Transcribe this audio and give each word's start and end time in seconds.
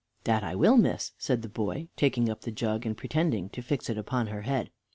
"That 0.23 0.43
I 0.43 0.55
will, 0.55 0.77
miss," 0.77 1.11
said 1.19 1.43
the 1.43 1.47
boy, 1.47 1.89
taking 1.95 2.27
up 2.27 2.41
the 2.41 2.49
jug, 2.51 2.87
and 2.87 2.97
pretending 2.97 3.49
to 3.49 3.61
fix 3.61 3.87
it 3.87 3.99
upon 3.99 4.25
her 4.25 4.41
head. 4.41 4.71